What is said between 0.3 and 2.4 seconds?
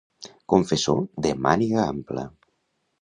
Confessor de màniga ampla.